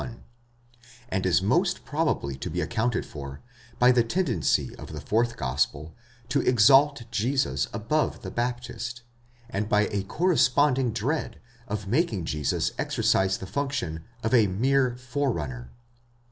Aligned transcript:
1), 0.01 0.23
and 1.09 1.25
is 1.27 1.43
most 1.43 1.85
probably 1.85 2.33
to 2.35 2.49
be 2.49 2.59
accounted 2.59 3.05
for 3.05 3.39
by 3.77 3.91
the 3.91 4.03
tendency 4.03 4.75
of 4.77 4.93
the 4.93 4.99
fourth 4.99 5.37
gospel 5.37 5.93
to 6.27 6.41
exalt 6.41 7.03
Jesus 7.11 7.67
above 7.71 8.23
the 8.23 8.31
Baptist, 8.31 9.03
and 9.47 9.69
by 9.69 9.81
a 9.89 10.01
corresponding 10.01 10.91
dread 10.91 11.39
of 11.67 11.85
making 11.87 12.25
Jesus 12.25 12.71
exer 12.79 13.03
cise 13.05 13.37
the 13.37 13.45
function 13.45 14.03
of 14.23 14.31
the 14.31 14.47
mere 14.47 14.95
forerunner. 14.97 15.69